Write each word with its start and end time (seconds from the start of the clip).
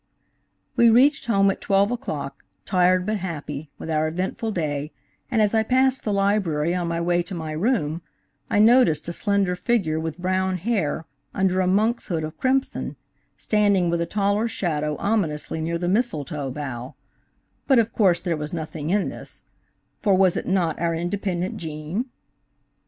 We 0.75 0.89
reached 0.89 1.27
home 1.27 1.51
at 1.51 1.61
twelve 1.61 1.91
o'clock, 1.91 2.43
tired 2.65 3.05
but 3.05 3.17
happy, 3.17 3.69
with 3.77 3.87
our 3.91 4.07
eventful 4.07 4.49
day, 4.51 4.91
and 5.29 5.43
as 5.43 5.53
I 5.53 5.61
passed 5.61 6.03
the 6.03 6.11
library 6.11 6.73
on 6.73 6.87
my 6.87 6.99
way 6.99 7.21
to 7.21 7.35
my 7.35 7.51
room, 7.51 8.01
I 8.49 8.57
noticed 8.57 9.07
a 9.09 9.13
slender 9.13 9.55
figure, 9.55 9.99
with 9.99 10.17
brown 10.17 10.57
hair 10.57 11.05
under 11.35 11.61
a 11.61 11.67
monk's 11.67 12.07
hood 12.07 12.23
of 12.23 12.39
crimson, 12.39 12.95
standing 13.37 13.91
with 13.91 14.01
a 14.01 14.07
taller 14.07 14.47
shadow 14.47 14.95
ominously 14.97 15.61
near 15.61 15.77
the 15.77 15.87
mistletoe 15.87 16.49
bough; 16.49 16.95
but 17.67 17.77
of 17.77 17.93
course 17.93 18.21
there 18.21 18.35
was 18.35 18.53
nothing 18.53 18.89
in 18.89 19.09
this, 19.09 19.43
for 19.99 20.15
was 20.17 20.35
it 20.35 20.47
not 20.47 20.79
our 20.81 20.95
independent 20.95 21.57
Gene? 21.57 22.05